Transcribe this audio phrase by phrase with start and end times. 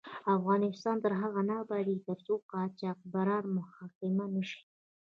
[0.37, 4.61] افغانستان تر هغو نه ابادیږي، ترڅو قاچاقبران محاکمه نشي.